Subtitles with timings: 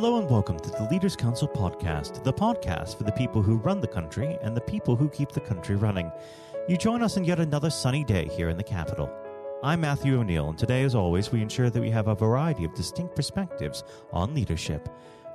[0.00, 3.80] Hello and welcome to the Leaders Council podcast, the podcast for the people who run
[3.80, 6.08] the country and the people who keep the country running.
[6.68, 9.10] You join us in yet another sunny day here in the capital.
[9.64, 12.76] I'm Matthew O'Neill, and today, as always, we ensure that we have a variety of
[12.76, 13.82] distinct perspectives
[14.12, 14.88] on leadership.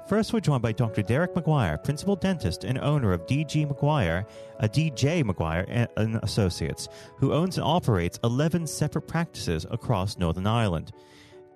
[0.08, 1.02] First, we're joined by Dr.
[1.02, 4.26] Derek Maguire, principal dentist and owner of DG Maguire,
[4.62, 5.66] a DJ Maguire
[5.98, 6.88] and Associates,
[7.18, 10.94] who owns and operates 11 separate practices across Northern Ireland.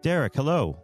[0.02, 0.82] Derek, hello.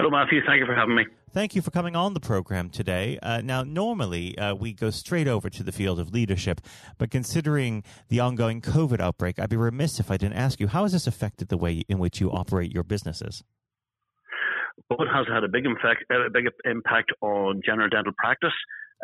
[0.00, 0.40] Hello, Matthew.
[0.46, 1.04] Thank you for having me.
[1.30, 3.18] Thank you for coming on the program today.
[3.22, 6.62] Uh, now, normally uh, we go straight over to the field of leadership,
[6.96, 10.84] but considering the ongoing COVID outbreak, I'd be remiss if I didn't ask you how
[10.84, 13.44] has this affected the way in which you operate your businesses?
[14.88, 18.56] Well, it has had a big, impact, a big impact on general dental practice.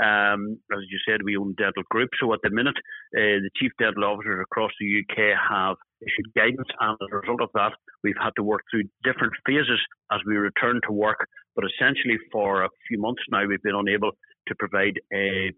[0.02, 2.08] Um, as you said, we own dental group.
[2.18, 2.76] So at the minute,
[3.14, 7.40] uh, the chief dental officers across the UK have issued guidance, and as a result
[7.42, 9.80] of that, we've had to work through different phases
[10.12, 11.26] as we return to work.
[11.54, 14.12] But essentially, for a few months now, we've been unable
[14.48, 15.52] to provide a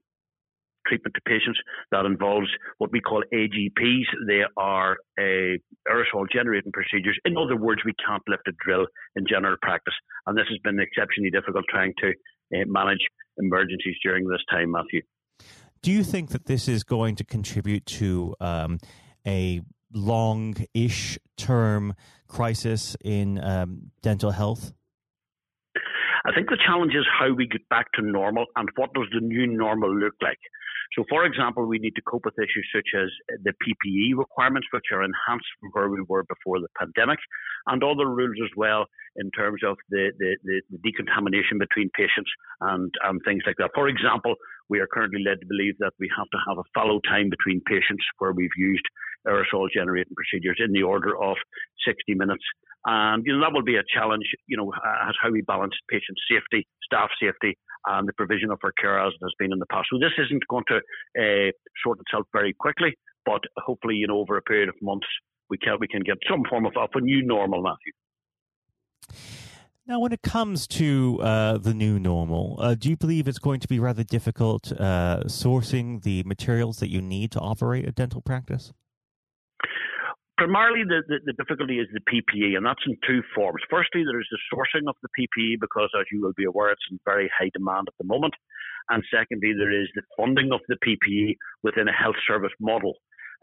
[0.86, 1.58] treatment to patients
[1.90, 4.06] that involves what we call AGPs.
[4.26, 7.18] They are a aerosol generating procedures.
[7.24, 9.94] In other words, we can't lift a drill in general practice,
[10.26, 13.04] and this has been exceptionally difficult trying to uh, manage
[13.38, 15.02] emergencies during this time, Matthew.
[15.82, 18.78] Do you think that this is going to contribute to um,
[19.26, 19.60] a
[19.92, 21.94] long-ish term
[22.26, 24.72] crisis in um, dental health?
[26.26, 29.20] I think the challenge is how we get back to normal and what does the
[29.20, 30.38] new normal look like.
[30.96, 33.08] So, for example, we need to cope with issues such as
[33.44, 37.18] the PPE requirements, which are enhanced from where we were before the pandemic,
[37.66, 42.30] and other rules as well in terms of the, the, the, the decontamination between patients
[42.60, 43.70] and, and things like that.
[43.74, 44.34] For example,
[44.68, 47.60] we are currently led to believe that we have to have a fallow time between
[47.68, 48.84] patients where we've used
[49.28, 51.36] aerosol generating procedures in the order of
[51.86, 52.44] 60 minutes.
[52.86, 54.72] And, you know, that will be a challenge, you know,
[55.08, 59.12] as how we balance patient safety, staff safety, and the provision of our care as
[59.12, 59.88] it has been in the past.
[59.92, 61.50] So this isn't going to uh,
[61.84, 62.94] sort itself very quickly,
[63.26, 65.06] but hopefully, you know, over a period of months,
[65.50, 67.92] we can we can get some form of, a new normal, Matthew.
[69.86, 73.60] Now, when it comes to uh, the new normal, uh, do you believe it's going
[73.60, 78.20] to be rather difficult uh, sourcing the materials that you need to operate a dental
[78.20, 78.72] practice?
[80.38, 83.60] Primarily the, the, the, difficulty is the PPE, and that's in two forms.
[83.68, 86.88] Firstly, there is the sourcing of the PPE because, as you will be aware, it's
[86.90, 88.32] in very high demand at the moment.
[88.88, 92.94] And secondly, there is the funding of the PPE within a health service model.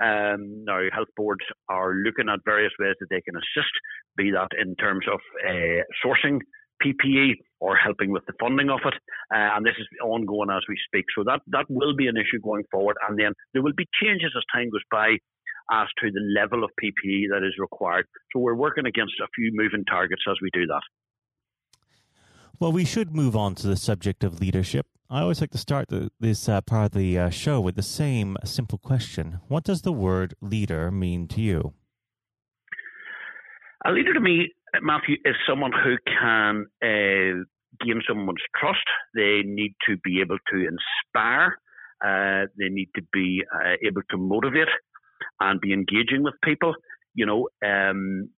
[0.02, 3.72] Um, now, health boards are looking at various ways that they can assist,
[4.18, 6.40] be that in terms of uh, sourcing
[6.84, 8.96] PPE or helping with the funding of it.
[9.34, 11.06] Uh, and this is ongoing as we speak.
[11.16, 12.98] So that, that will be an issue going forward.
[13.08, 15.18] And then there will be changes as time goes by
[15.72, 18.06] as to the level of PPE that is required.
[18.34, 20.82] So we're working against a few moving targets as we do that.
[22.60, 24.88] Well, we should move on to the subject of leadership.
[25.10, 27.84] I always like to start the, this uh, part of the uh, show with the
[27.84, 31.74] same simple question What does the word leader mean to you?
[33.86, 37.44] A leader to me, Matthew, is someone who can uh,
[37.86, 38.86] gain someone's trust.
[39.14, 41.60] They need to be able to inspire.
[42.04, 44.70] Uh, they need to be uh, able to motivate
[45.40, 46.74] and be engaging with people.
[47.14, 48.30] You know, um,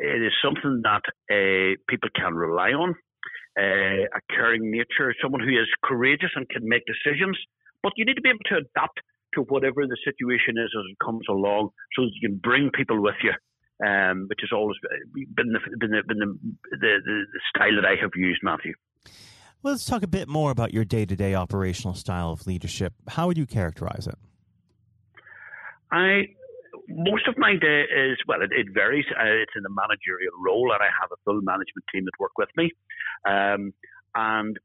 [0.00, 2.94] it is something that uh, people can rely on.
[3.58, 7.36] Uh, a caring nature, someone who is courageous and can make decisions.
[7.82, 9.00] But you need to be able to adapt
[9.34, 13.02] to whatever the situation is as it comes along, so that you can bring people
[13.02, 13.32] with you.
[13.84, 14.76] Um, which has always
[15.14, 18.74] been, the, been, the, been the, the, style that I have used, Matthew.
[19.62, 22.92] Well, let's talk a bit more about your day to day operational style of leadership.
[23.08, 24.16] How would you characterize it?
[25.92, 26.34] I
[26.88, 29.06] most of my day is well, it, it varies.
[29.10, 32.36] Uh, it's in a managerial role, and I have a full management team that work
[32.38, 32.70] with me.
[33.26, 33.72] Um,
[34.14, 34.58] and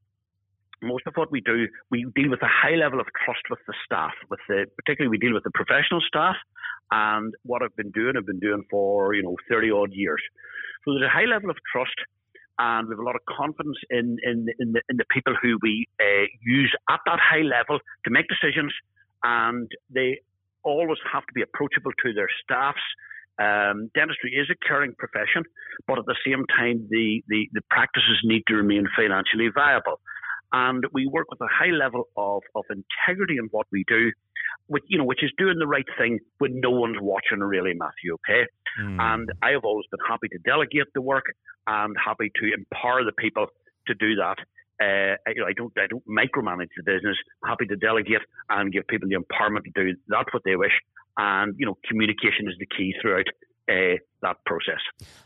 [0.82, 3.74] most of what we do, we deal with a high level of trust with the
[3.84, 4.12] staff.
[4.30, 6.36] With the particularly, we deal with the professional staff.
[6.90, 10.22] And what I've been doing, I've been doing for you know thirty odd years.
[10.84, 11.96] So there's a high level of trust,
[12.58, 15.58] and we have a lot of confidence in in in the, in the people who
[15.62, 18.72] we uh, use at that high level to make decisions,
[19.22, 20.20] and they
[20.66, 22.82] always have to be approachable to their staffs.
[23.38, 25.44] Um, dentistry is a caring profession,
[25.86, 30.00] but at the same time, the, the, the practices need to remain financially viable.
[30.52, 34.10] And we work with a high level of, of integrity in what we do,
[34.68, 38.14] which, you know, which is doing the right thing when no one's watching, really, Matthew,
[38.14, 38.46] okay?
[38.80, 39.00] Mm.
[39.00, 41.26] And I have always been happy to delegate the work
[41.66, 43.46] and happy to empower the people
[43.86, 44.38] to do that.
[44.80, 47.16] Uh, you know, I don't I don't micromanage the business.
[47.42, 50.72] I'm happy to delegate and give people the empowerment to do that what they wish.
[51.16, 53.26] And you know, communication is the key throughout
[53.68, 54.80] uh, that process.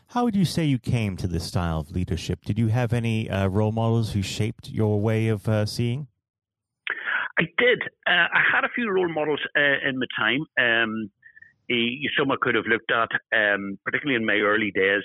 [0.07, 2.39] How would you say you came to this style of leadership?
[2.45, 6.07] Did you have any uh, role models who shaped your way of uh, seeing?
[7.39, 7.81] I did.
[8.07, 10.45] Uh, I had a few role models uh, in my time.
[10.59, 11.11] Um,
[12.17, 15.03] some I could have looked at, um, particularly in my early days.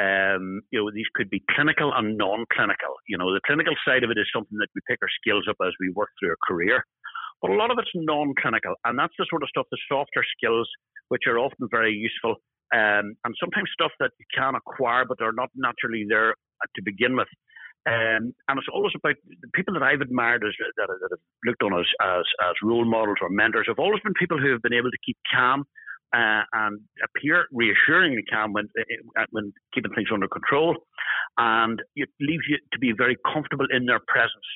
[0.00, 2.94] Um, you know, these could be clinical and non-clinical.
[3.08, 5.56] You know, the clinical side of it is something that we pick our skills up
[5.60, 6.84] as we work through a career,
[7.42, 10.68] but a lot of it's non-clinical, and that's the sort of stuff, the softer skills,
[11.08, 12.36] which are often very useful,
[12.72, 16.34] um, and sometimes stuff that you can acquire, but they're not naturally there
[16.74, 17.28] to begin with.
[17.84, 21.64] Um, and it's always about the people that I've admired as that, that have looked
[21.64, 24.72] on as, as as role models or mentors have always been people who have been
[24.72, 25.66] able to keep calm
[26.14, 28.68] uh, and appear reassuringly calm when
[29.18, 30.76] uh, when keeping things under control,
[31.38, 34.48] and it leaves you to be very comfortable in their presence.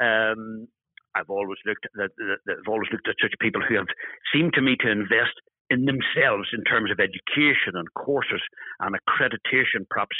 [0.00, 0.68] Um,
[1.14, 2.10] I've always looked at
[2.48, 3.88] I've always looked at such people who have
[4.32, 5.36] seemed to me to invest
[5.70, 8.42] in themselves in terms of education and courses
[8.80, 10.16] and accreditation, perhaps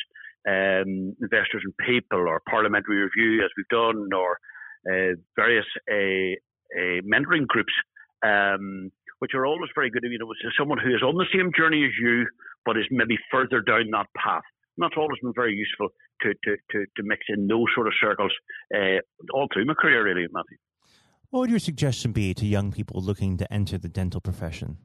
[0.48, 4.38] um, investors in people or parliamentary review as we've done, or
[4.90, 6.34] uh, various uh,
[6.76, 7.72] uh, mentoring groups.
[8.24, 8.90] Um,
[9.22, 10.02] which are always very good.
[10.02, 12.26] You know, someone who is on the same journey as you,
[12.66, 14.42] but is maybe further down that path.
[14.74, 15.90] And that's always been very useful
[16.22, 18.32] to, to, to, to mix in those sort of circles
[18.74, 18.98] uh,
[19.32, 20.58] all through my career, really, Matthew.
[21.30, 24.78] What would your suggestion be to young people looking to enter the dental profession?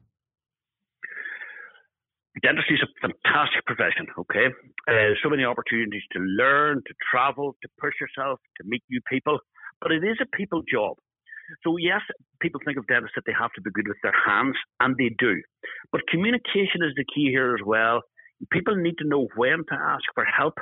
[2.40, 4.46] Dentistry is a fantastic profession, okay?
[4.86, 9.40] Uh, so many opportunities to learn, to travel, to push yourself, to meet new people.
[9.80, 10.94] But it is a people job.
[11.64, 12.00] So, yes,
[12.40, 15.14] people think of dentists that they have to be good with their hands, and they
[15.18, 15.40] do.
[15.92, 18.02] But communication is the key here as well.
[18.52, 20.54] People need to know when to ask for help,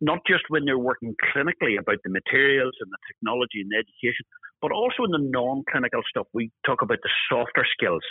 [0.00, 4.24] not just when they're working clinically about the materials and the technology and the education,
[4.62, 6.26] but also in the non clinical stuff.
[6.32, 8.02] We talk about the softer skills.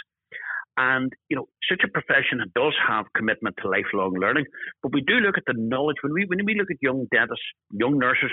[0.78, 4.46] And, you know, such a profession does have commitment to lifelong learning,
[4.82, 5.98] but we do look at the knowledge.
[6.02, 8.32] When we, when we look at young dentists, young nurses,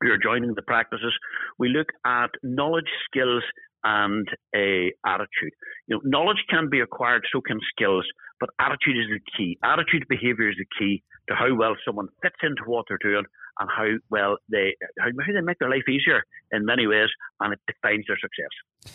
[0.00, 1.12] who are joining the practices.
[1.58, 3.42] We look at knowledge, skills,
[3.84, 5.52] and a attitude.
[5.86, 8.04] You know, knowledge can be acquired, so can skills,
[8.40, 9.58] but attitude is the key.
[9.62, 13.24] Attitude behavior is the key to how well someone fits into what they're doing
[13.60, 17.08] and how well they how, how they make their life easier in many ways,
[17.40, 18.94] and it defines their success.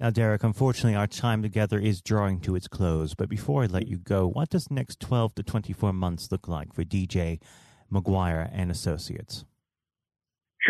[0.00, 3.14] Now, Derek, unfortunately, our time together is drawing to its close.
[3.14, 6.72] But before I let you go, what does next 12 to 24 months look like
[6.72, 7.38] for DJ
[7.90, 9.44] Maguire and Associates?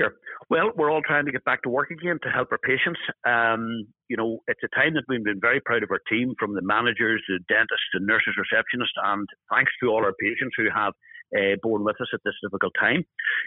[0.01, 0.15] Sure.
[0.49, 2.99] Well, we're all trying to get back to work again to help our patients.
[3.27, 6.55] Um, you know, it's a time that we've been very proud of our team, from
[6.55, 10.95] the managers, the dentists, the nurses, receptionists, and thanks to all our patients who have
[11.37, 13.05] uh, borne with us at this difficult time.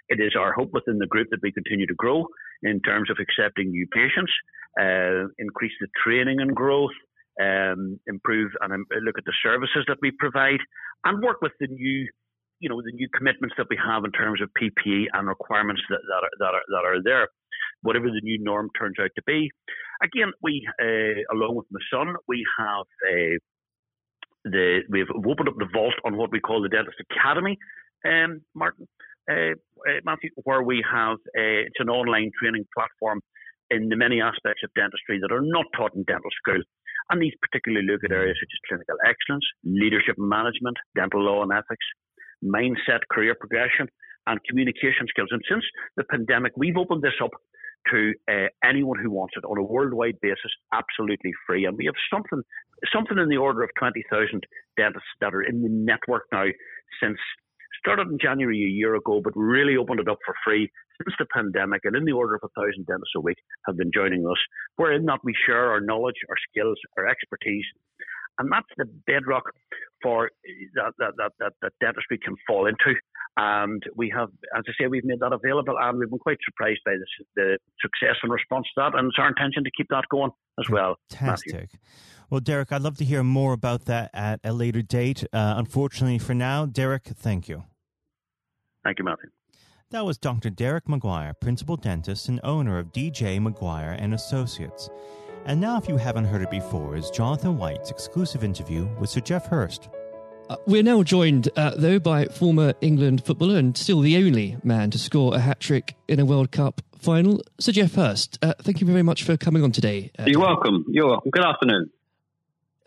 [0.09, 2.27] It is our hope within the group that we continue to grow
[2.61, 4.31] in terms of accepting new patients,
[4.79, 6.95] uh, increase the training and growth,
[7.41, 10.61] um, improve and um, look at the services that we provide,
[11.05, 12.07] and work with the new
[12.63, 15.99] you know the new commitments that we have in terms of PPE and requirements that,
[16.07, 17.27] that are that are that are there,
[17.81, 19.51] whatever the new norm turns out to be.
[20.01, 23.37] Again, we uh, along with my son, we have uh,
[24.45, 27.57] the we've opened up the vault on what we call the Dentist Academy,
[28.07, 28.87] um, Martin.
[29.29, 29.55] Uh,
[29.87, 33.21] uh, Matthew, where we have uh, it's an online training platform
[33.71, 36.61] in the many aspects of dentistry that are not taught in dental school.
[37.09, 41.43] And these particularly look at areas such as clinical excellence, leadership and management, dental law
[41.43, 41.87] and ethics,
[42.43, 43.87] mindset, career progression,
[44.27, 45.29] and communication skills.
[45.31, 45.63] And since
[45.97, 47.31] the pandemic, we've opened this up
[47.91, 51.65] to uh, anyone who wants it on a worldwide basis, absolutely free.
[51.65, 52.41] And we have something
[52.91, 54.43] something in the order of 20,000
[54.75, 56.45] dentists that are in the network now
[57.01, 57.17] since
[57.79, 60.69] started in January a year ago, but really opened it up for free
[61.01, 61.81] since the pandemic.
[61.83, 64.39] And in the order of a thousand dentists a week have been joining us.
[64.75, 67.65] Wherein that we share our knowledge, our skills, our expertise,
[68.39, 69.43] and that's the bedrock
[70.01, 70.29] for
[70.75, 72.99] that that, that, that, that dentistry can fall into.
[73.35, 76.81] And we have, as I say, we've made that available, and we've been quite surprised
[76.85, 78.97] by the, the success and response to that.
[78.97, 80.97] And it's our intention to keep that going as well.
[81.09, 81.53] Fantastic.
[81.53, 81.67] Matthew.
[82.29, 85.23] Well, Derek, I'd love to hear more about that at a later date.
[85.33, 87.63] Uh, unfortunately, for now, Derek, thank you.
[88.83, 89.29] Thank you, Matthew.
[89.91, 90.49] That was Dr.
[90.49, 94.89] Derek Maguire, principal dentist and owner of DJ Maguire and Associates.
[95.45, 99.19] And now, if you haven't heard it before, is Jonathan White's exclusive interview with Sir
[99.19, 99.89] Geoff Hurst.
[100.49, 104.89] Uh, we're now joined, uh, though, by former England footballer and still the only man
[104.91, 108.39] to score a hat trick in a World Cup final, Sir Geoff Hurst.
[108.41, 110.11] Uh, thank you very much for coming on today.
[110.17, 110.85] Uh, You're welcome.
[110.87, 111.29] You're welcome.
[111.31, 111.89] Good afternoon.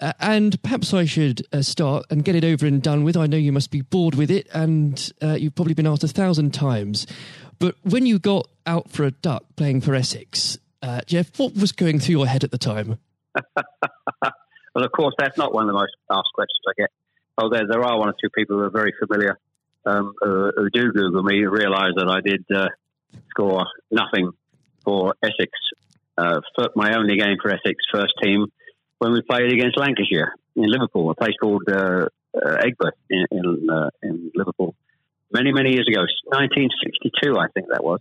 [0.00, 3.18] Uh, and perhaps I should uh, start and get it over and done with.
[3.18, 6.54] I know you must be bored with it, and you've probably been asked a thousand
[6.54, 7.06] times.
[7.58, 11.72] But when you got out for a duck playing for Essex, uh, Geoff, what was
[11.72, 12.98] going through your head at the time?
[13.34, 16.90] well, of course, that's not one of the most asked questions I get.
[17.38, 19.38] oh, there are one or two people who are very familiar
[19.86, 22.68] um, who, do Google me realise that I did uh,
[23.30, 24.32] score nothing
[24.84, 25.50] for Essex.
[26.18, 26.40] Uh,
[26.74, 28.46] my only game for Essex first team
[28.98, 33.70] when we played against Lancashire in Liverpool, a place called uh, uh Aigburth in in,
[33.70, 34.74] uh, in, Liverpool,
[35.32, 38.00] many many years ago, 1962, I think that was.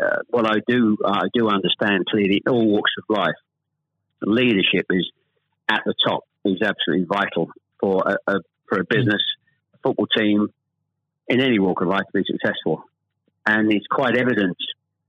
[0.00, 3.34] uh, what I do I do understand clearly all walks of life,
[4.22, 5.10] leadership is
[5.68, 7.48] at the top is absolutely vital
[7.80, 9.22] for a, a for a business
[9.82, 10.48] football team
[11.28, 12.84] in any walk of life to be successful.
[13.46, 14.56] And it's quite evident.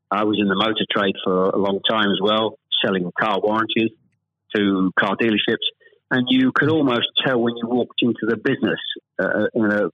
[0.10, 3.92] I was in the motor trade for a long time as well, selling car warranties
[4.56, 5.66] to car dealerships.
[6.12, 8.80] And you could almost tell when you walked into the business
[9.20, 9.90] uh, in a,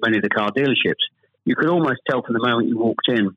[0.00, 1.02] many of the car dealerships,
[1.44, 3.36] you could almost tell from the moment you walked in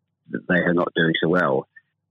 [0.47, 1.67] they are not doing so well.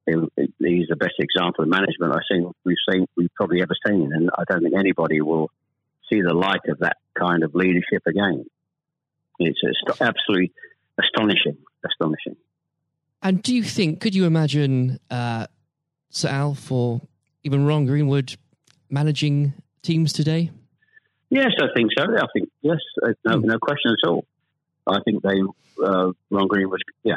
[0.06, 2.50] He's the best example of management I've seen.
[2.64, 5.50] We've seen we've probably ever seen, and I don't think anybody will
[6.10, 8.44] see the like of that kind of leadership again.
[9.38, 9.60] It's
[10.00, 10.52] absolutely
[11.00, 12.36] astonishing, astonishing.
[13.22, 14.00] And do you think?
[14.00, 15.46] Could you imagine uh,
[16.10, 17.00] Sir Alf or
[17.44, 18.36] even Ron Greenwood
[18.88, 20.50] managing teams today?
[21.28, 22.04] Yes, I think so.
[22.04, 23.44] I think yes, uh, no, mm.
[23.44, 24.24] no question at all.
[24.86, 25.40] I think they
[25.84, 26.82] uh, Ron Greenwood.
[27.04, 27.16] Yeah,